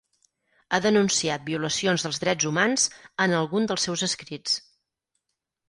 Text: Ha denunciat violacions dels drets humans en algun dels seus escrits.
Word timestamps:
Ha 0.69 0.79
denunciat 0.85 1.45
violacions 1.49 2.07
dels 2.07 2.19
drets 2.25 2.49
humans 2.53 2.87
en 3.29 3.37
algun 3.43 3.71
dels 3.73 3.87
seus 3.91 4.07
escrits. 4.11 4.59